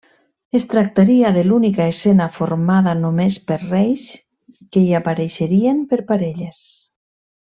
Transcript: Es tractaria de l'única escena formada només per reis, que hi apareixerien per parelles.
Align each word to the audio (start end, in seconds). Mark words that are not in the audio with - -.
Es 0.59 0.63
tractaria 0.69 1.31
de 1.35 1.41
l'única 1.49 1.85
escena 1.93 2.25
formada 2.39 2.95
només 3.03 3.37
per 3.51 3.57
reis, 3.67 4.05
que 4.75 4.83
hi 4.87 4.95
apareixerien 5.01 5.85
per 5.93 6.01
parelles. 6.13 6.63